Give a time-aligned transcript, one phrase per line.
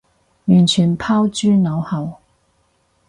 [0.45, 2.17] 完全拋諸腦後